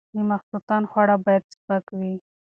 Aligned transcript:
د 0.15 0.15
ماخوستن 0.29 0.83
خواړه 0.91 1.15
باید 1.25 1.43
سپک 1.53 1.85
وي. 1.99 2.13